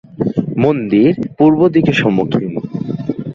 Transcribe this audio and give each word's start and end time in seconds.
মন্দির 0.57 1.11
পূর্ব 1.37 1.59
দিকে 1.67 1.93
সম্মুখীন। 1.93 2.53